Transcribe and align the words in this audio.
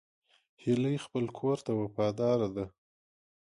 هیلۍ 0.63 0.97
خپل 1.05 1.25
کور 1.37 1.57
ته 1.65 1.71
وفاداره 1.81 2.47
ده 2.55 2.65